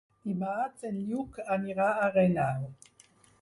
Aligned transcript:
Dimarts 0.29 0.87
en 0.89 0.97
Lluc 1.09 1.37
anirà 1.57 1.91
a 1.91 2.09
Renau. 2.17 2.67